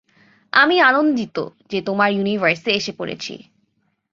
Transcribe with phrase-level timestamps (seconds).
[0.53, 1.37] আমি আনন্দিত
[1.69, 3.33] যে তোমার ইউনিভার্সে এসে পড়েছি।